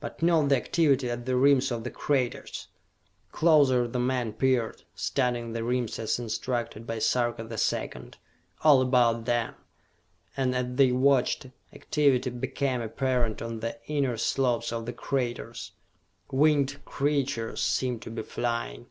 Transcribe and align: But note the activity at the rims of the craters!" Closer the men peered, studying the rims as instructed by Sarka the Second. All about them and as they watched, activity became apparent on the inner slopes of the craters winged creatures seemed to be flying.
But 0.00 0.22
note 0.22 0.48
the 0.48 0.56
activity 0.56 1.10
at 1.10 1.26
the 1.26 1.36
rims 1.36 1.70
of 1.70 1.84
the 1.84 1.90
craters!" 1.90 2.68
Closer 3.32 3.86
the 3.86 3.98
men 3.98 4.32
peered, 4.32 4.82
studying 4.94 5.52
the 5.52 5.62
rims 5.62 5.98
as 5.98 6.18
instructed 6.18 6.86
by 6.86 7.00
Sarka 7.00 7.44
the 7.44 7.58
Second. 7.58 8.16
All 8.62 8.80
about 8.80 9.26
them 9.26 9.54
and 10.38 10.54
as 10.54 10.76
they 10.76 10.90
watched, 10.90 11.48
activity 11.74 12.30
became 12.30 12.80
apparent 12.80 13.42
on 13.42 13.60
the 13.60 13.78
inner 13.86 14.16
slopes 14.16 14.72
of 14.72 14.86
the 14.86 14.94
craters 14.94 15.72
winged 16.32 16.82
creatures 16.86 17.60
seemed 17.60 18.00
to 18.00 18.10
be 18.10 18.22
flying. 18.22 18.86